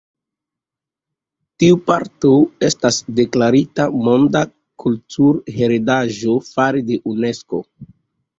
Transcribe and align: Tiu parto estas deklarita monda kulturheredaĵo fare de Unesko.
Tiu 1.63 1.75
parto 1.89 2.31
estas 2.67 2.97
deklarita 3.19 3.85
monda 4.09 4.41
kulturheredaĵo 4.85 6.35
fare 6.49 6.83
de 6.91 6.99
Unesko. 7.15 7.63